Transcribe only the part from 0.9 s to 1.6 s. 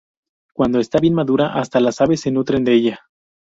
bien madura